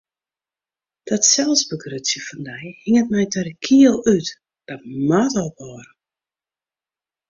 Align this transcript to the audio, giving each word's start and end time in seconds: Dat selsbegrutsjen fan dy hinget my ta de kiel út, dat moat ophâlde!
Dat 1.09 1.23
selsbegrutsjen 1.33 2.23
fan 2.27 2.41
dy 2.49 2.63
hinget 2.83 3.07
my 3.13 3.23
ta 3.31 3.39
de 3.47 3.53
kiel 3.65 3.95
út, 4.15 4.27
dat 4.67 4.81
moat 5.07 5.33
ophâlde! 5.45 5.85